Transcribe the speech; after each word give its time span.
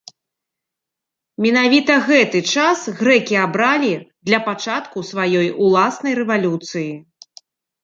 Менавіта 1.45 1.97
гэты 2.07 2.41
час 2.55 2.79
грэкі 3.03 3.35
абралі 3.45 3.93
для 4.31 4.39
пачатку 4.49 5.07
сваёй 5.13 5.47
уласнай 5.69 6.13
рэвалюцыі. 6.25 6.91